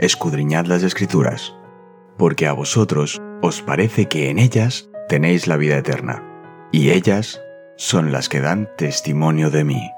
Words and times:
escudriñad 0.00 0.64
las 0.64 0.82
escrituras, 0.82 1.54
porque 2.16 2.46
a 2.46 2.54
vosotros 2.54 3.20
os 3.42 3.60
parece 3.60 4.06
que 4.06 4.30
en 4.30 4.38
ellas 4.38 4.88
tenéis 5.10 5.46
la 5.46 5.58
vida 5.58 5.76
eterna, 5.76 6.24
y 6.72 6.90
ellas 6.90 7.40
son 7.76 8.10
las 8.10 8.30
que 8.30 8.40
dan 8.40 8.70
testimonio 8.78 9.50
de 9.50 9.64
mí. 9.64 9.90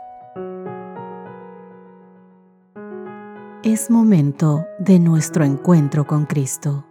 Es 3.62 3.90
momento 3.90 4.66
de 4.80 4.98
nuestro 4.98 5.44
encuentro 5.44 6.04
con 6.04 6.26
Cristo. 6.26 6.84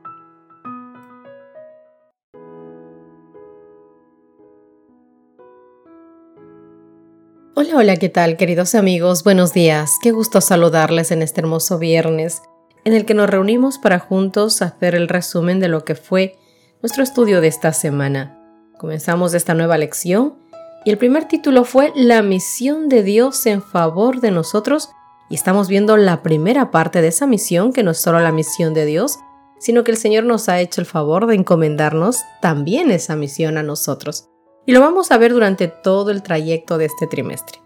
Hola, 7.56 7.76
hola, 7.76 7.98
¿qué 7.98 8.08
tal 8.08 8.38
queridos 8.38 8.74
amigos? 8.74 9.26
Buenos 9.26 9.54
días, 9.54 9.98
qué 10.02 10.12
gusto 10.12 10.40
saludarles 10.40 11.12
en 11.12 11.22
este 11.22 11.42
hermoso 11.42 11.78
viernes 11.78 12.42
en 12.84 12.94
el 12.94 13.06
que 13.06 13.14
nos 13.14 13.30
reunimos 13.30 13.78
para 13.78 14.00
juntos 14.00 14.62
hacer 14.62 14.96
el 14.96 15.08
resumen 15.08 15.60
de 15.60 15.68
lo 15.68 15.86
que 15.86 15.96
fue 15.96 16.38
nuestro 16.82 17.04
estudio 17.04 17.42
de 17.42 17.48
esta 17.48 17.74
semana. 17.74 18.38
Comenzamos 18.78 19.34
esta 19.34 19.54
nueva 19.54 19.78
lección 19.78 20.36
y 20.84 20.90
el 20.90 20.98
primer 20.98 21.28
título 21.28 21.64
fue 21.64 21.92
La 21.96 22.24
misión 22.24 22.90
de 22.90 23.04
Dios 23.04 23.46
en 23.46 23.62
favor 23.62 24.20
de 24.20 24.32
nosotros 24.32 24.90
y 25.30 25.36
estamos 25.36 25.68
viendo 25.68 25.96
la 25.96 26.24
primera 26.24 26.72
parte 26.72 27.02
de 27.02 27.10
esa 27.10 27.28
misión 27.28 27.72
que 27.72 27.84
no 27.84 27.92
es 27.92 28.00
solo 28.00 28.20
la 28.20 28.32
misión 28.32 28.74
de 28.74 28.86
Dios, 28.86 29.20
sino 29.60 29.84
que 29.84 29.92
el 29.92 29.98
Señor 29.98 30.24
nos 30.24 30.50
ha 30.50 30.60
hecho 30.60 30.82
el 30.82 30.88
favor 30.88 31.28
de 31.28 31.36
encomendarnos 31.36 32.18
también 32.42 32.90
esa 32.90 33.16
misión 33.16 33.58
a 33.58 33.64
nosotros. 33.64 34.28
Y 34.66 34.74
lo 34.74 34.80
vamos 34.80 35.12
a 35.12 35.18
ver 35.18 35.34
durante 35.34 35.68
todo 35.68 36.10
el 36.10 36.24
trayecto 36.24 36.78
de 36.80 36.86
este 36.86 37.06
trimestre. 37.06 37.60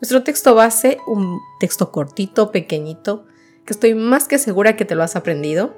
Nuestro 0.00 0.22
texto 0.22 0.54
base, 0.54 0.98
un 1.06 1.40
texto 1.58 1.90
cortito, 1.90 2.52
pequeñito, 2.52 3.24
que 3.66 3.72
estoy 3.72 3.94
más 3.94 4.28
que 4.28 4.38
segura 4.38 4.76
que 4.76 4.84
te 4.84 4.94
lo 4.94 5.02
has 5.02 5.16
aprendido. 5.16 5.74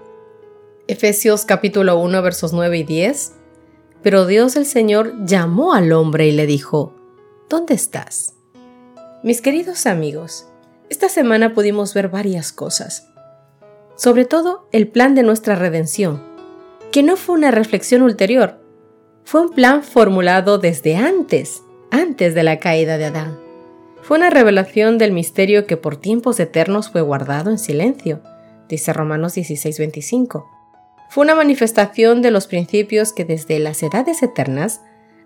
Efesios 0.86 1.46
capítulo 1.46 1.98
1 1.98 2.22
versos 2.22 2.52
9 2.52 2.78
y 2.78 2.84
10. 2.84 3.32
Pero 4.02 4.26
Dios 4.26 4.56
el 4.56 4.66
Señor 4.66 5.14
llamó 5.24 5.72
al 5.72 5.92
hombre 5.92 6.28
y 6.28 6.32
le 6.32 6.46
dijo, 6.46 6.94
¿Dónde 7.48 7.74
estás? 7.74 8.34
Mis 9.24 9.40
queridos 9.40 9.86
amigos, 9.86 10.46
esta 10.90 11.08
semana 11.08 11.54
pudimos 11.54 11.94
ver 11.94 12.10
varias 12.10 12.52
cosas. 12.52 13.08
Sobre 13.96 14.26
todo 14.26 14.68
el 14.70 14.86
plan 14.88 15.14
de 15.14 15.22
nuestra 15.22 15.56
redención, 15.56 16.22
que 16.92 17.02
no 17.02 17.16
fue 17.16 17.36
una 17.36 17.50
reflexión 17.50 18.02
ulterior, 18.02 18.60
fue 19.24 19.40
un 19.40 19.50
plan 19.50 19.82
formulado 19.82 20.58
desde 20.58 20.96
antes, 20.96 21.62
antes 21.90 22.34
de 22.34 22.42
la 22.42 22.60
caída 22.60 22.98
de 22.98 23.06
Adán. 23.06 23.47
Fue 24.08 24.16
una 24.16 24.30
revelación 24.30 24.96
del 24.96 25.12
misterio 25.12 25.66
que 25.66 25.76
por 25.76 25.98
tiempos 25.98 26.40
eternos 26.40 26.88
fue 26.88 27.02
guardado 27.02 27.50
en 27.50 27.58
silencio, 27.58 28.22
dice 28.66 28.94
Romanos 28.94 29.34
16:25. 29.36 30.46
Fue 31.10 31.24
una 31.24 31.34
manifestación 31.34 32.22
de 32.22 32.30
los 32.30 32.46
principios 32.46 33.12
que 33.12 33.26
desde 33.26 33.58
las 33.58 33.82
edades 33.82 34.22
eternas 34.22 34.80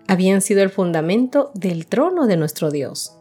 habían 0.09 0.41
sido 0.41 0.63
el 0.63 0.69
fundamento 0.69 1.49
del 1.53 1.87
trono 1.87 2.27
de 2.27 2.35
nuestro 2.35 2.71
Dios. 2.71 3.15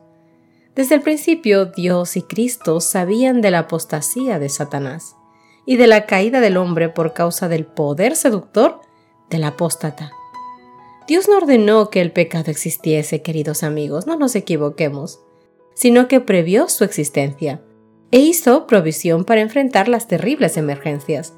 Desde 0.75 0.97
el 0.97 1.01
principio 1.01 1.67
Dios 1.67 2.17
y 2.17 2.23
Cristo 2.23 2.81
sabían 2.81 3.41
de 3.41 3.53
la 3.53 3.61
apostasía 3.61 4.41
de 4.41 4.49
Satanás 4.49 5.15
y 5.65 5.77
de 5.77 5.87
la 5.87 6.07
caída 6.07 6.41
del 6.41 6.57
hombre 6.57 6.89
por 6.89 7.13
causa 7.13 7.47
del 7.47 7.67
poder 7.67 8.17
seductor 8.17 8.81
del 9.31 9.45
apóstata. 9.45 10.11
Dios 11.07 11.29
no 11.29 11.37
ordenó 11.37 11.89
que 11.89 12.01
el 12.01 12.11
pecado 12.11 12.51
existiese, 12.51 13.23
queridos 13.23 13.63
amigos, 13.63 14.09
no 14.09 14.17
nos 14.17 14.35
equivoquemos 14.35 15.21
sino 15.75 16.09
que 16.09 16.21
previó 16.21 16.69
su 16.69 16.85
existencia 16.85 17.63
e 18.11 18.19
hizo 18.19 18.67
provisión 18.67 19.25
para 19.25 19.41
enfrentar 19.41 19.89
las 19.89 20.07
terribles 20.07 20.57
emergencias. 20.57 21.35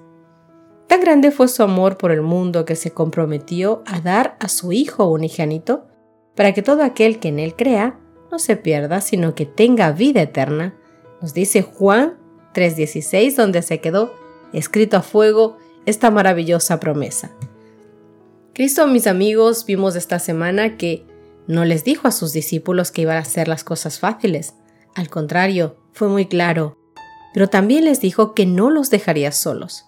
Tan 0.88 1.00
grande 1.00 1.30
fue 1.30 1.48
su 1.48 1.62
amor 1.62 1.96
por 1.96 2.12
el 2.12 2.22
mundo 2.22 2.64
que 2.64 2.76
se 2.76 2.90
comprometió 2.90 3.82
a 3.86 4.00
dar 4.00 4.36
a 4.40 4.48
su 4.48 4.72
Hijo 4.72 5.06
unigénito 5.08 5.86
para 6.34 6.52
que 6.52 6.62
todo 6.62 6.82
aquel 6.82 7.20
que 7.20 7.28
en 7.28 7.38
él 7.38 7.54
crea 7.54 7.98
no 8.30 8.38
se 8.38 8.56
pierda, 8.56 9.00
sino 9.00 9.34
que 9.34 9.46
tenga 9.46 9.92
vida 9.92 10.20
eterna. 10.22 10.74
Nos 11.22 11.32
dice 11.32 11.62
Juan 11.62 12.18
3:16, 12.52 13.36
donde 13.36 13.62
se 13.62 13.80
quedó 13.80 14.12
escrito 14.52 14.96
a 14.96 15.02
fuego 15.02 15.56
esta 15.86 16.10
maravillosa 16.10 16.80
promesa. 16.80 17.30
Cristo, 18.52 18.86
mis 18.86 19.06
amigos, 19.06 19.64
vimos 19.66 19.96
esta 19.96 20.18
semana 20.18 20.76
que 20.76 21.04
no 21.46 21.64
les 21.64 21.84
dijo 21.84 22.08
a 22.08 22.12
sus 22.12 22.32
discípulos 22.32 22.90
que 22.90 23.02
iban 23.02 23.16
a 23.16 23.20
hacer 23.20 23.48
las 23.48 23.64
cosas 23.64 23.98
fáciles. 23.98 24.54
Al 24.94 25.10
contrario, 25.10 25.76
fue 25.92 26.08
muy 26.08 26.26
claro. 26.26 26.78
Pero 27.32 27.48
también 27.48 27.84
les 27.84 28.00
dijo 28.00 28.34
que 28.34 28.46
no 28.46 28.70
los 28.70 28.90
dejaría 28.90 29.32
solos. 29.32 29.84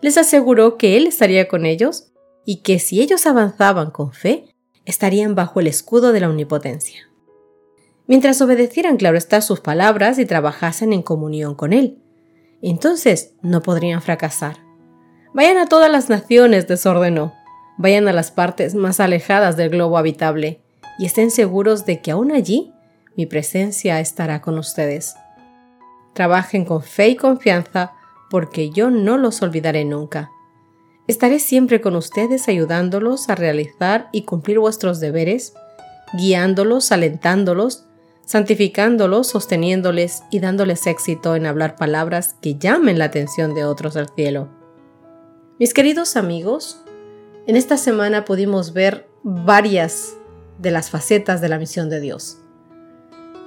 Les 0.00 0.16
aseguró 0.18 0.76
que 0.76 0.96
Él 0.96 1.06
estaría 1.06 1.48
con 1.48 1.66
ellos 1.66 2.12
y 2.44 2.62
que 2.62 2.78
si 2.78 3.00
ellos 3.00 3.26
avanzaban 3.26 3.90
con 3.90 4.12
fe, 4.12 4.54
estarían 4.84 5.34
bajo 5.34 5.60
el 5.60 5.68
escudo 5.68 6.12
de 6.12 6.20
la 6.20 6.28
omnipotencia. 6.28 7.08
Mientras 8.06 8.40
obedecieran, 8.40 8.96
claro 8.96 9.16
está, 9.16 9.40
sus 9.40 9.60
palabras 9.60 10.18
y 10.18 10.26
trabajasen 10.26 10.92
en 10.92 11.02
comunión 11.02 11.54
con 11.54 11.72
Él. 11.72 11.98
Entonces 12.60 13.34
no 13.42 13.62
podrían 13.62 14.02
fracasar. 14.02 14.58
Vayan 15.34 15.56
a 15.58 15.66
todas 15.66 15.90
las 15.90 16.10
naciones, 16.10 16.68
desordenó. 16.68 17.32
Vayan 17.78 18.06
a 18.06 18.12
las 18.12 18.30
partes 18.30 18.74
más 18.74 19.00
alejadas 19.00 19.56
del 19.56 19.70
globo 19.70 19.96
habitable 19.96 20.62
y 20.98 21.06
estén 21.06 21.30
seguros 21.30 21.86
de 21.86 22.00
que 22.00 22.10
aún 22.10 22.32
allí 22.32 22.72
mi 23.16 23.26
presencia 23.26 24.00
estará 24.00 24.40
con 24.40 24.58
ustedes. 24.58 25.14
Trabajen 26.14 26.64
con 26.64 26.82
fe 26.82 27.08
y 27.08 27.16
confianza 27.16 27.92
porque 28.30 28.70
yo 28.70 28.90
no 28.90 29.18
los 29.18 29.42
olvidaré 29.42 29.84
nunca. 29.84 30.30
Estaré 31.06 31.38
siempre 31.38 31.80
con 31.80 31.96
ustedes 31.96 32.48
ayudándolos 32.48 33.28
a 33.28 33.34
realizar 33.34 34.08
y 34.12 34.22
cumplir 34.22 34.58
vuestros 34.58 35.00
deberes, 35.00 35.52
guiándolos, 36.14 36.92
alentándolos, 36.92 37.84
santificándolos, 38.24 39.26
sosteniéndoles 39.26 40.22
y 40.30 40.40
dándoles 40.40 40.86
éxito 40.86 41.36
en 41.36 41.46
hablar 41.46 41.76
palabras 41.76 42.36
que 42.40 42.54
llamen 42.54 42.98
la 42.98 43.06
atención 43.06 43.54
de 43.54 43.64
otros 43.64 43.96
al 43.96 44.08
cielo. 44.10 44.48
Mis 45.58 45.74
queridos 45.74 46.16
amigos, 46.16 46.82
en 47.46 47.56
esta 47.56 47.76
semana 47.76 48.24
pudimos 48.24 48.72
ver 48.72 49.08
varias 49.22 50.16
de 50.58 50.70
las 50.70 50.90
facetas 50.90 51.40
de 51.40 51.48
la 51.48 51.58
misión 51.58 51.88
de 51.88 52.00
Dios. 52.00 52.38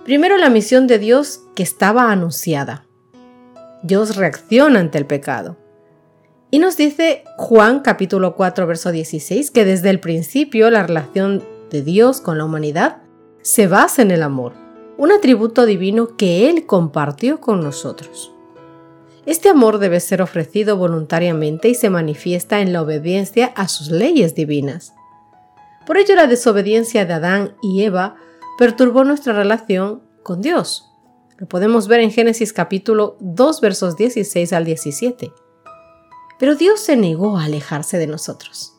Primero 0.03 0.37
la 0.37 0.49
misión 0.49 0.87
de 0.87 0.99
Dios 0.99 1.41
que 1.55 1.63
estaba 1.63 2.11
anunciada. 2.11 2.85
Dios 3.83 4.15
reacciona 4.15 4.79
ante 4.79 4.97
el 4.97 5.05
pecado. 5.05 5.57
Y 6.51 6.59
nos 6.59 6.77
dice 6.77 7.23
Juan 7.37 7.81
capítulo 7.81 8.35
4 8.35 8.65
verso 8.65 8.91
16 8.91 9.51
que 9.51 9.65
desde 9.65 9.89
el 9.89 9.99
principio 9.99 10.71
la 10.71 10.83
relación 10.83 11.43
de 11.69 11.81
Dios 11.83 12.21
con 12.21 12.37
la 12.37 12.45
humanidad 12.45 13.03
se 13.41 13.67
basa 13.67 14.01
en 14.01 14.09
el 14.09 14.23
amor, 14.23 14.53
un 14.97 15.11
atributo 15.11 15.67
divino 15.67 16.15
que 16.17 16.49
Él 16.49 16.65
compartió 16.65 17.39
con 17.39 17.61
nosotros. 17.61 18.31
Este 19.27 19.49
amor 19.49 19.77
debe 19.77 19.99
ser 19.99 20.23
ofrecido 20.23 20.77
voluntariamente 20.77 21.69
y 21.69 21.75
se 21.75 21.91
manifiesta 21.91 22.61
en 22.61 22.73
la 22.73 22.81
obediencia 22.81 23.53
a 23.55 23.67
sus 23.67 23.91
leyes 23.91 24.33
divinas. 24.33 24.94
Por 25.85 25.97
ello 25.97 26.15
la 26.15 26.27
desobediencia 26.27 27.05
de 27.05 27.13
Adán 27.13 27.55
y 27.61 27.83
Eva 27.83 28.15
perturbó 28.57 29.03
nuestra 29.03 29.33
relación 29.33 30.01
con 30.23 30.41
Dios. 30.41 30.91
Lo 31.37 31.47
podemos 31.47 31.87
ver 31.87 31.99
en 31.99 32.11
Génesis 32.11 32.53
capítulo 32.53 33.17
2 33.19 33.61
versos 33.61 33.95
16 33.95 34.51
al 34.53 34.65
17. 34.65 35.31
Pero 36.39 36.55
Dios 36.55 36.79
se 36.79 36.97
negó 36.97 37.37
a 37.37 37.45
alejarse 37.45 37.99
de 37.99 38.07
nosotros, 38.07 38.73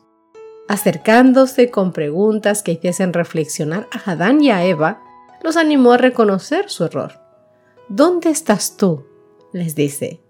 acercándose 0.67 1.71
con 1.71 1.93
preguntas 1.93 2.61
que 2.61 2.73
hiciesen 2.73 3.13
reflexionar 3.13 3.87
a 3.91 4.11
Adán 4.11 4.43
y 4.43 4.51
a 4.51 4.65
Eva, 4.65 5.01
los 5.43 5.55
animó 5.55 5.93
a 5.93 5.97
reconocer 5.97 6.69
su 6.69 6.83
error. 6.83 7.13
¿Dónde 7.87 8.29
estás 8.29 8.75
tú? 8.75 9.05
les 9.53 9.75
dice. 9.75 10.21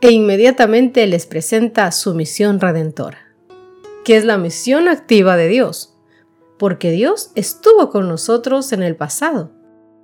E 0.00 0.10
inmediatamente 0.10 1.06
les 1.06 1.26
presenta 1.26 1.92
su 1.92 2.14
misión 2.14 2.58
redentora, 2.58 3.18
que 4.04 4.16
es 4.16 4.24
la 4.24 4.38
misión 4.38 4.88
activa 4.88 5.36
de 5.36 5.48
Dios 5.48 5.89
porque 6.60 6.90
Dios 6.90 7.30
estuvo 7.36 7.88
con 7.88 8.06
nosotros 8.06 8.72
en 8.72 8.82
el 8.82 8.94
pasado. 8.94 9.50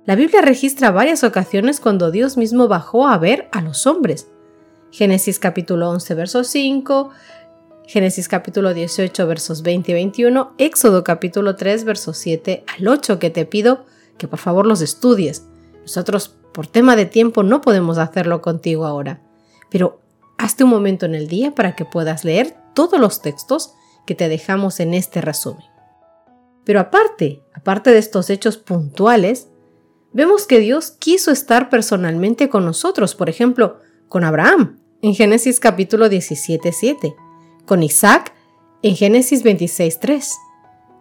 La 0.05 0.15
Biblia 0.15 0.41
registra 0.41 0.89
varias 0.89 1.23
ocasiones 1.23 1.79
cuando 1.79 2.09
Dios 2.09 2.35
mismo 2.35 2.67
bajó 2.67 3.07
a 3.07 3.19
ver 3.19 3.47
a 3.51 3.61
los 3.61 3.85
hombres. 3.85 4.27
Génesis 4.89 5.37
capítulo 5.37 5.87
11, 5.91 6.15
verso 6.15 6.43
5, 6.43 7.11
Génesis 7.85 8.27
capítulo 8.27 8.73
18, 8.73 9.27
versos 9.27 9.61
20 9.61 9.91
y 9.91 9.93
21, 9.93 10.55
Éxodo 10.57 11.03
capítulo 11.03 11.55
3, 11.55 11.83
versos 11.83 12.17
7 12.17 12.63
al 12.75 12.87
8, 12.87 13.19
que 13.19 13.29
te 13.29 13.45
pido 13.45 13.85
que 14.17 14.27
por 14.27 14.39
favor 14.39 14.65
los 14.65 14.81
estudies. 14.81 15.45
Nosotros, 15.83 16.35
por 16.53 16.65
tema 16.65 16.95
de 16.95 17.05
tiempo, 17.05 17.43
no 17.43 17.61
podemos 17.61 17.99
hacerlo 17.99 18.41
contigo 18.41 18.87
ahora, 18.87 19.21
pero 19.69 20.01
hazte 20.39 20.63
un 20.63 20.71
momento 20.71 21.05
en 21.05 21.13
el 21.13 21.27
día 21.27 21.53
para 21.53 21.75
que 21.75 21.85
puedas 21.85 22.25
leer 22.25 22.55
todos 22.73 22.99
los 22.99 23.21
textos 23.21 23.75
que 24.07 24.15
te 24.15 24.27
dejamos 24.27 24.79
en 24.79 24.95
este 24.95 25.21
resumen. 25.21 25.76
Pero 26.67 26.81
aparte, 26.81 27.41
aparte 27.53 27.91
de 27.91 27.97
estos 27.97 28.29
hechos 28.29 28.57
puntuales, 28.57 29.47
vemos 30.11 30.45
que 30.45 30.59
Dios 30.59 30.91
quiso 30.91 31.31
estar 31.31 31.69
personalmente 31.69 32.49
con 32.49 32.65
nosotros, 32.65 33.15
por 33.15 33.29
ejemplo, 33.29 33.79
con 34.09 34.25
Abraham, 34.25 34.77
en 35.01 35.15
Génesis 35.15 35.61
capítulo 35.61 36.09
17, 36.09 36.73
7, 36.73 37.15
con 37.65 37.83
Isaac 37.83 38.33
en 38.81 38.97
Génesis 38.97 39.43
26, 39.43 39.97
3, 40.01 40.35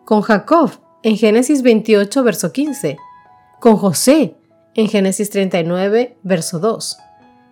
con 0.05 0.23
Jacob 0.23 0.71
en 1.03 1.17
Génesis 1.17 1.63
28, 1.63 2.23
verso 2.23 2.53
15, 2.53 2.97
con 3.59 3.77
José 3.77 4.37
en 4.77 4.87
Génesis 4.87 5.31
39, 5.31 6.17
verso 6.23 6.61
2, 6.61 6.97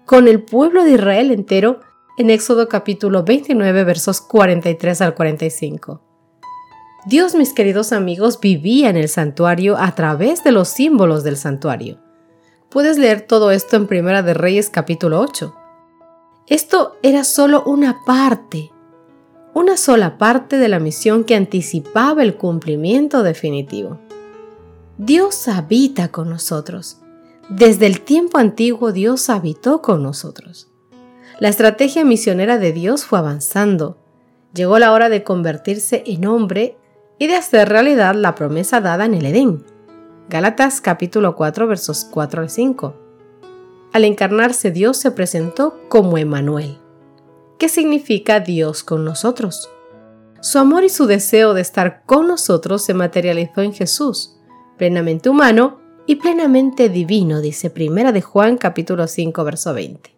con 0.07 0.29
el 0.29 0.45
pueblo 0.45 0.85
de 0.85 0.93
Israel 0.93 1.33
entero 1.33 1.81
en 2.17 2.31
Éxodo 2.31 2.69
capítulo 2.69 3.25
29, 3.25 3.83
versos 3.83 4.21
43 4.21 5.01
al 5.01 5.17
45. 5.17 6.14
Dios, 7.07 7.35
mis 7.35 7.53
queridos 7.53 7.93
amigos, 7.93 8.41
vivía 8.41 8.89
en 8.89 8.97
el 8.97 9.11
santuario 9.11 9.77
a 9.77 9.95
través 9.95 10.43
de 10.43 10.53
los 10.53 10.69
símbolos 10.69 11.23
del 11.23 11.37
santuario. 11.37 11.99
Puedes 12.71 12.97
leer 12.97 13.21
todo 13.21 13.51
esto 13.51 13.77
en 13.77 13.87
Primera 13.87 14.23
de 14.23 14.33
Reyes 14.33 14.71
capítulo 14.71 15.21
8. 15.21 15.55
Esto 16.47 16.97
era 17.03 17.23
solo 17.25 17.63
una 17.67 18.03
parte, 18.07 18.71
una 19.53 19.77
sola 19.77 20.17
parte 20.17 20.57
de 20.57 20.69
la 20.69 20.79
misión 20.79 21.25
que 21.25 21.35
anticipaba 21.35 22.23
el 22.23 22.37
cumplimiento 22.37 23.23
definitivo. 23.23 24.01
Dios 24.97 25.47
habita 25.47 26.09
con 26.09 26.31
nosotros. 26.31 27.03
Desde 27.51 27.87
el 27.87 28.01
tiempo 28.01 28.39
antiguo 28.39 28.93
Dios 28.93 29.29
habitó 29.29 29.83
con 29.83 30.03
nosotros. 30.03 30.71
La 31.39 31.51
estrategia 31.51 32.03
misionera 32.03 32.57
de 32.57 32.73
Dios 32.73 33.05
fue 33.05 33.19
avanzando. 33.19 33.99
Llegó 34.55 34.79
la 34.79 34.91
hora 34.93 35.11
de 35.11 35.23
convertirse 35.23 36.03
en 36.07 36.27
hombre 36.27 36.79
y 37.19 37.27
de 37.27 37.37
hacer 37.37 37.69
realidad 37.69 38.15
la 38.15 38.35
promesa 38.35 38.81
dada 38.81 39.05
en 39.05 39.15
el 39.15 39.27
Edén. 39.27 39.65
Gálatas 40.29 40.81
capítulo 40.81 41.37
4 41.37 41.67
versos 41.67 42.07
4 42.11 42.43
al 42.43 42.51
5. 42.51 42.95
Al 43.93 44.05
encarnarse 44.05 44.71
Dios 44.71 44.97
se 44.97 45.11
presentó 45.11 45.79
como 45.89 46.19
Emanuel, 46.19 46.79
que 47.59 47.69
significa 47.69 48.41
Dios 48.41 48.83
con 48.83 49.05
nosotros. 49.05 49.71
Su 50.41 50.59
amor 50.59 50.85
y 50.85 50.89
su 50.89 51.07
deseo 51.07 51.55
de 51.55 51.61
estar 51.61 52.03
con 52.05 52.27
nosotros 52.27 52.85
se 52.85 52.95
materializó 52.95 53.63
en 53.63 53.73
Jesús, 53.73 54.37
plenamente 54.77 55.31
humano 55.31 55.79
y 56.07 56.17
plenamente 56.17 56.89
divino, 56.89 57.41
dice 57.41 57.71
Primera 57.71 58.13
de 58.13 58.21
Juan 58.21 58.59
capítulo 58.59 59.07
5 59.07 59.45
verso 59.45 59.73
20. 59.73 60.15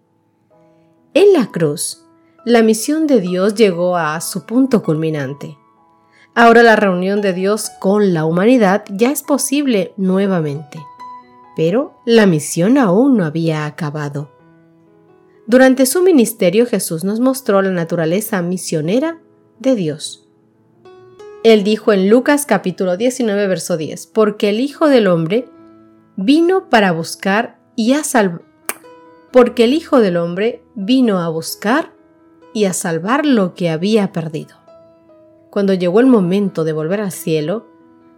En 1.15 1.33
la 1.33 1.47
cruz, 1.47 2.05
la 2.45 2.63
misión 2.63 3.07
de 3.07 3.21
Dios 3.21 3.55
llegó 3.55 3.97
a 3.97 4.21
su 4.21 4.47
punto 4.47 4.83
culminante. 4.83 5.57
Ahora 6.39 6.63
la 6.63 6.77
reunión 6.77 7.23
de 7.23 7.33
Dios 7.33 7.71
con 7.79 8.13
la 8.13 8.27
humanidad 8.27 8.85
ya 8.91 9.11
es 9.11 9.23
posible 9.23 9.95
nuevamente, 9.97 10.79
pero 11.57 11.99
la 12.05 12.27
misión 12.27 12.77
aún 12.77 13.17
no 13.17 13.25
había 13.25 13.65
acabado. 13.65 14.31
Durante 15.47 15.87
su 15.87 16.03
ministerio 16.03 16.67
Jesús 16.67 17.05
nos 17.05 17.21
mostró 17.21 17.63
la 17.63 17.71
naturaleza 17.71 18.43
misionera 18.43 19.19
de 19.61 19.77
Dios. 19.77 20.29
Él 21.43 21.65
dijo 21.65 21.95
en 21.95 22.11
Lucas 22.11 22.45
capítulo 22.45 22.99
19 22.99 23.47
verso 23.47 23.79
10, 23.79 24.07
porque 24.09 24.51
el 24.51 24.61
Hijo 24.61 24.89
del 24.89 25.07
Hombre 25.07 25.49
vino 26.17 26.69
para 26.69 26.93
buscar 26.93 27.59
y 27.77 27.95
a 27.95 28.05
salvar, 28.05 28.43
porque 29.33 29.65
el 29.65 29.73
Hijo 29.73 30.01
del 30.01 30.19
Hombre 30.19 30.63
vino 30.75 31.19
a 31.19 31.31
buscar 31.31 31.95
y 32.53 32.67
a 32.67 32.75
salvar 32.75 33.25
lo 33.25 33.55
que 33.55 33.71
había 33.71 34.13
perdido 34.13 34.66
cuando 35.57 35.73
llegó 35.73 36.01
el 36.01 36.07
momento 36.07 36.65
de 36.65 36.75
volver 36.75 37.01
al 37.01 37.13
cielo, 37.13 37.67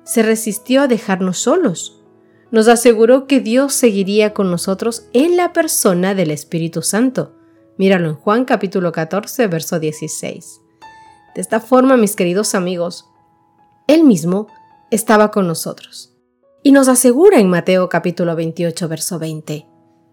se 0.02 0.24
resistió 0.24 0.82
a 0.82 0.88
dejarnos 0.88 1.38
solos. 1.38 2.02
Nos 2.50 2.66
aseguró 2.66 3.28
que 3.28 3.38
Dios 3.38 3.74
seguiría 3.74 4.34
con 4.34 4.50
nosotros 4.50 5.04
en 5.12 5.36
la 5.36 5.52
persona 5.52 6.16
del 6.16 6.32
Espíritu 6.32 6.82
Santo. 6.82 7.36
Míralo 7.76 8.08
en 8.08 8.16
Juan 8.16 8.44
capítulo 8.44 8.90
14, 8.90 9.46
verso 9.46 9.78
16. 9.78 10.62
De 11.36 11.40
esta 11.40 11.60
forma, 11.60 11.96
mis 11.96 12.16
queridos 12.16 12.56
amigos, 12.56 13.08
Él 13.86 14.02
mismo 14.02 14.48
estaba 14.90 15.30
con 15.30 15.46
nosotros. 15.46 16.16
Y 16.64 16.72
nos 16.72 16.88
asegura 16.88 17.38
en 17.38 17.48
Mateo 17.48 17.88
capítulo 17.88 18.34
28, 18.34 18.88
verso 18.88 19.20
20. 19.20 19.64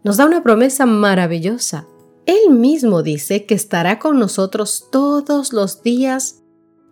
Nos 0.04 0.18
da 0.18 0.28
una 0.28 0.44
promesa 0.44 0.86
maravillosa. 0.86 1.88
Él 2.28 2.52
mismo 2.52 3.02
dice 3.02 3.48
que 3.48 3.56
estará 3.56 3.98
con 3.98 4.20
nosotros 4.20 4.90
todos 4.92 5.54
los 5.54 5.82
días 5.82 6.44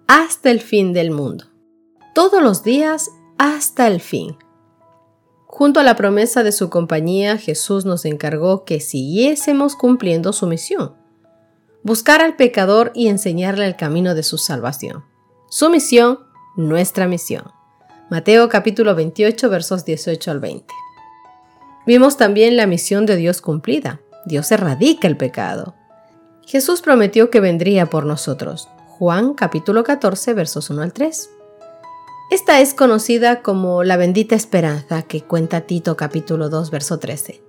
hasta 0.07 0.51
el 0.51 0.59
fin 0.59 0.93
del 0.93 1.11
mundo. 1.11 1.45
Todos 2.13 2.41
los 2.41 2.63
días 2.63 3.09
hasta 3.37 3.87
el 3.87 3.99
fin. 4.01 4.37
Junto 5.47 5.79
a 5.79 5.83
la 5.83 5.95
promesa 5.95 6.43
de 6.43 6.51
su 6.51 6.69
compañía, 6.69 7.37
Jesús 7.37 7.85
nos 7.85 8.05
encargó 8.05 8.65
que 8.65 8.79
siguiésemos 8.79 9.75
cumpliendo 9.75 10.33
su 10.33 10.47
misión, 10.47 10.95
buscar 11.83 12.21
al 12.21 12.35
pecador 12.35 12.91
y 12.95 13.07
enseñarle 13.07 13.65
el 13.65 13.75
camino 13.75 14.15
de 14.15 14.23
su 14.23 14.37
salvación. 14.37 15.03
Su 15.49 15.69
misión, 15.69 16.19
nuestra 16.55 17.07
misión. 17.07 17.51
Mateo 18.09 18.49
capítulo 18.49 18.95
28 18.95 19.49
versos 19.49 19.85
18 19.85 20.31
al 20.31 20.39
20. 20.39 20.65
Vimos 21.85 22.17
también 22.17 22.57
la 22.57 22.65
misión 22.65 23.05
de 23.05 23.15
Dios 23.15 23.41
cumplida. 23.41 24.01
Dios 24.25 24.51
erradica 24.51 25.07
el 25.07 25.17
pecado. 25.17 25.75
Jesús 26.45 26.81
prometió 26.81 27.29
que 27.29 27.39
vendría 27.39 27.89
por 27.89 28.05
nosotros. 28.05 28.69
Juan 28.99 29.33
capítulo 29.33 29.83
14 29.83 30.35
versos 30.35 30.69
1 30.69 30.83
al 30.83 30.93
3. 30.93 31.31
Esta 32.29 32.61
es 32.61 32.75
conocida 32.75 33.41
como 33.41 33.83
la 33.83 33.97
bendita 33.97 34.35
esperanza 34.35 35.01
que 35.01 35.21
cuenta 35.23 35.61
Tito 35.61 35.97
capítulo 35.97 36.47
2 36.49 36.69
verso 36.69 36.99
13. 36.99 37.41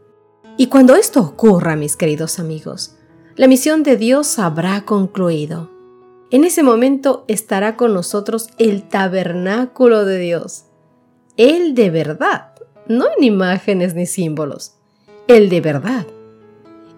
Y 0.56 0.68
cuando 0.68 0.96
esto 0.96 1.20
ocurra, 1.20 1.76
mis 1.76 1.96
queridos 1.96 2.38
amigos, 2.38 2.96
la 3.36 3.46
misión 3.46 3.82
de 3.82 3.98
Dios 3.98 4.38
habrá 4.38 4.86
concluido. 4.86 5.70
En 6.30 6.44
ese 6.44 6.62
momento 6.62 7.26
estará 7.28 7.76
con 7.76 7.92
nosotros 7.92 8.48
el 8.56 8.88
tabernáculo 8.88 10.06
de 10.06 10.18
Dios, 10.18 10.64
el 11.36 11.74
de 11.74 11.90
verdad, 11.90 12.52
no 12.88 13.04
en 13.18 13.22
imágenes 13.22 13.94
ni 13.94 14.06
símbolos, 14.06 14.76
el 15.28 15.50
de 15.50 15.60
verdad. 15.60 16.06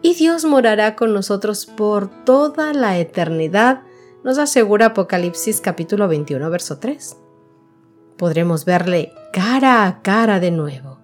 Y 0.03 0.15
Dios 0.15 0.45
morará 0.45 0.95
con 0.95 1.13
nosotros 1.13 1.67
por 1.67 2.25
toda 2.25 2.73
la 2.73 2.97
eternidad 3.01 3.83
nos 4.27 4.39
asegura 4.39 4.87
Apocalipsis 4.87 5.61
capítulo 5.61 6.09
21, 6.09 6.51
verso 6.51 6.81
3. 6.81 7.17
Podremos 8.19 8.65
verle 8.65 9.13
cara 9.33 9.87
a 9.87 10.03
cara 10.03 10.41
de 10.41 10.51
nuevo. 10.51 10.99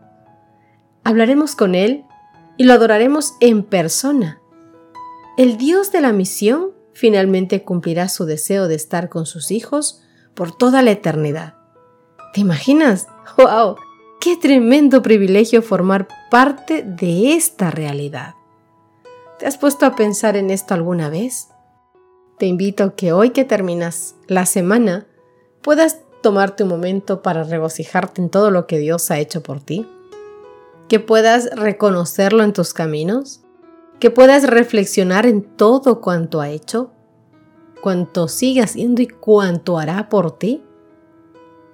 Hablaremos 1.04 1.54
con 1.54 1.76
Él 1.76 2.04
y 2.56 2.64
lo 2.64 2.72
adoraremos 2.72 3.34
en 3.38 3.62
persona. 3.62 4.40
El 5.38 5.56
Dios 5.56 5.92
de 5.92 6.00
la 6.00 6.12
misión 6.12 6.72
finalmente 6.94 7.62
cumplirá 7.62 8.08
su 8.08 8.24
deseo 8.24 8.66
de 8.66 8.74
estar 8.74 9.08
con 9.08 9.24
sus 9.24 9.52
hijos 9.52 10.02
por 10.34 10.50
toda 10.50 10.82
la 10.82 10.90
eternidad. 10.90 11.54
¿Te 12.34 12.40
imaginas? 12.40 13.06
¡Wow! 13.38 13.76
¡Qué 14.20 14.36
tremendo 14.36 15.00
privilegio 15.00 15.62
formar 15.62 16.08
parte 16.28 16.82
de 16.82 17.34
esta 17.34 17.70
realidad! 17.70 18.34
¿Te 19.38 19.46
has 19.46 19.58
puesto 19.58 19.86
a 19.86 19.94
pensar 19.94 20.36
en 20.36 20.50
esto 20.50 20.74
alguna 20.74 21.08
vez? 21.08 21.51
Te 22.42 22.48
invito 22.48 22.96
que 22.96 23.12
hoy 23.12 23.30
que 23.30 23.44
terminas 23.44 24.16
la 24.26 24.46
semana 24.46 25.06
puedas 25.60 26.00
tomarte 26.22 26.64
un 26.64 26.70
momento 26.70 27.22
para 27.22 27.44
regocijarte 27.44 28.20
en 28.20 28.30
todo 28.30 28.50
lo 28.50 28.66
que 28.66 28.78
Dios 28.78 29.12
ha 29.12 29.20
hecho 29.20 29.44
por 29.44 29.60
ti, 29.60 29.86
que 30.88 30.98
puedas 30.98 31.54
reconocerlo 31.54 32.42
en 32.42 32.52
tus 32.52 32.74
caminos, 32.74 33.42
que 34.00 34.10
puedas 34.10 34.44
reflexionar 34.48 35.24
en 35.24 35.44
todo 35.44 36.00
cuanto 36.00 36.40
ha 36.40 36.50
hecho, 36.50 36.90
cuanto 37.80 38.26
sigue 38.26 38.60
haciendo 38.60 39.02
y 39.02 39.06
cuanto 39.06 39.78
hará 39.78 40.08
por 40.08 40.36
ti, 40.36 40.64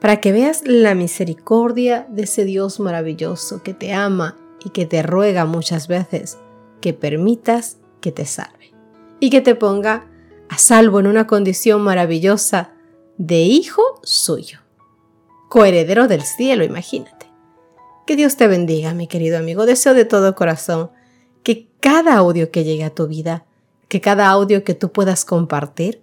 para 0.03 0.21
que 0.21 0.33
veas 0.33 0.61
la 0.67 0.95
misericordia 0.95 2.07
de 2.11 2.25
ese 2.25 2.45
Dios 2.45 2.79
maravilloso 2.79 3.63
que 3.63 3.73
te 3.73 3.95
ama 3.95 4.37
y 4.63 4.69
que 4.69 4.85
te 4.85 5.03
ruega 5.03 5.47
muchas 5.47 5.89
veces 5.89 6.37
que 6.83 6.93
permitas 6.93 7.79
que 8.03 8.13
te 8.13 8.27
salve. 8.27 8.75
Y 9.19 9.31
que 9.31 9.41
te 9.41 9.55
ponga 9.55 10.07
a 10.49 10.59
salvo 10.59 11.00
en 11.00 11.07
una 11.07 11.26
condición 11.26 11.83
maravillosa 11.83 12.73
de 13.17 13.40
hijo 13.43 13.83
suyo, 14.02 14.61
coheredero 15.49 16.09
del 16.09 16.23
cielo, 16.23 16.64
imagínate. 16.64 17.26
Que 18.07 18.17
Dios 18.17 18.37
te 18.37 18.47
bendiga, 18.47 18.95
mi 18.95 19.07
querido 19.07 19.38
amigo. 19.38 19.67
Deseo 19.67 19.93
de 19.93 20.05
todo 20.05 20.35
corazón 20.35 20.90
que 21.43 21.69
cada 21.81 22.17
audio 22.17 22.50
que 22.50 22.64
llegue 22.64 22.85
a 22.85 22.95
tu 22.95 23.07
vida, 23.07 23.45
que 23.88 24.00
cada 24.00 24.28
audio 24.28 24.64
que 24.64 24.75
tú 24.75 24.93
puedas 24.93 25.25
compartir, 25.25 26.02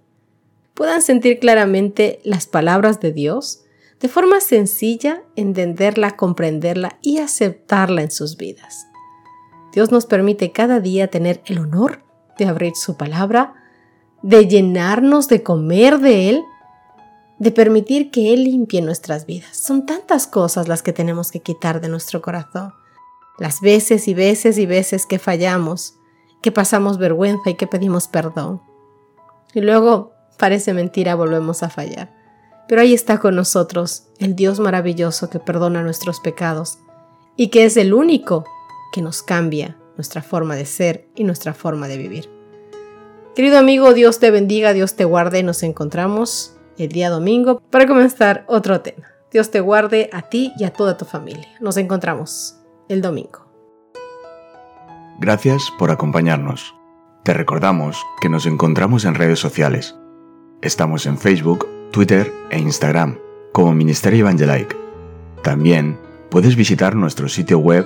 puedan 0.74 1.02
sentir 1.02 1.38
claramente 1.40 2.20
las 2.22 2.46
palabras 2.46 3.00
de 3.00 3.12
Dios, 3.12 3.64
de 4.00 4.08
forma 4.08 4.40
sencilla, 4.40 5.22
entenderla, 5.34 6.16
comprenderla 6.16 6.98
y 7.00 7.18
aceptarla 7.18 8.02
en 8.02 8.10
sus 8.10 8.36
vidas. 8.36 8.86
Dios 9.72 9.90
nos 9.90 10.06
permite 10.06 10.52
cada 10.52 10.80
día 10.80 11.08
tener 11.08 11.42
el 11.46 11.58
honor 11.58 12.02
de 12.38 12.46
abrir 12.46 12.74
su 12.76 12.96
palabra, 12.96 13.54
de 14.22 14.46
llenarnos, 14.46 15.28
de 15.28 15.42
comer 15.42 15.98
de 15.98 16.30
Él, 16.30 16.42
de 17.38 17.50
permitir 17.50 18.10
que 18.10 18.32
Él 18.32 18.44
limpie 18.44 18.82
nuestras 18.82 19.26
vidas. 19.26 19.56
Son 19.56 19.86
tantas 19.86 20.26
cosas 20.26 20.68
las 20.68 20.82
que 20.82 20.92
tenemos 20.92 21.30
que 21.30 21.40
quitar 21.40 21.80
de 21.80 21.88
nuestro 21.88 22.22
corazón. 22.22 22.72
Las 23.38 23.60
veces 23.60 24.08
y 24.08 24.14
veces 24.14 24.58
y 24.58 24.66
veces 24.66 25.04
que 25.04 25.18
fallamos, 25.18 25.94
que 26.42 26.52
pasamos 26.52 26.98
vergüenza 26.98 27.50
y 27.50 27.54
que 27.54 27.66
pedimos 27.66 28.08
perdón. 28.08 28.62
Y 29.52 29.60
luego, 29.60 30.12
parece 30.38 30.72
mentira, 30.72 31.14
volvemos 31.14 31.62
a 31.62 31.68
fallar. 31.68 32.14
Pero 32.68 32.80
ahí 32.80 32.94
está 32.94 33.18
con 33.18 33.36
nosotros 33.36 34.08
el 34.18 34.34
Dios 34.34 34.58
maravilloso 34.58 35.30
que 35.30 35.38
perdona 35.38 35.82
nuestros 35.82 36.20
pecados 36.20 36.78
y 37.36 37.48
que 37.48 37.64
es 37.64 37.76
el 37.76 37.94
único 37.94 38.44
que 38.92 39.02
nos 39.02 39.22
cambia 39.22 39.76
nuestra 39.96 40.22
forma 40.22 40.56
de 40.56 40.66
ser 40.66 41.08
y 41.14 41.24
nuestra 41.24 41.54
forma 41.54 41.88
de 41.88 41.98
vivir. 41.98 42.35
Querido 43.36 43.58
amigo, 43.58 43.92
Dios 43.92 44.18
te 44.18 44.30
bendiga, 44.30 44.72
Dios 44.72 44.96
te 44.96 45.04
guarde. 45.04 45.42
Nos 45.42 45.62
encontramos 45.62 46.56
el 46.78 46.88
día 46.88 47.10
domingo 47.10 47.60
para 47.70 47.86
comenzar 47.86 48.46
otro 48.48 48.80
tema. 48.80 49.08
Dios 49.30 49.50
te 49.50 49.60
guarde 49.60 50.08
a 50.14 50.22
ti 50.22 50.54
y 50.58 50.64
a 50.64 50.72
toda 50.72 50.96
tu 50.96 51.04
familia. 51.04 51.46
Nos 51.60 51.76
encontramos 51.76 52.56
el 52.88 53.02
domingo. 53.02 53.44
Gracias 55.20 55.70
por 55.78 55.90
acompañarnos. 55.90 56.74
Te 57.24 57.34
recordamos 57.34 58.02
que 58.22 58.30
nos 58.30 58.46
encontramos 58.46 59.04
en 59.04 59.14
redes 59.14 59.38
sociales. 59.38 59.94
Estamos 60.62 61.04
en 61.04 61.18
Facebook, 61.18 61.68
Twitter 61.92 62.32
e 62.50 62.58
Instagram 62.58 63.18
como 63.52 63.74
Ministerio 63.74 64.20
Evangelike. 64.20 64.74
También 65.42 65.98
puedes 66.30 66.56
visitar 66.56 66.96
nuestro 66.96 67.28
sitio 67.28 67.58
web 67.58 67.84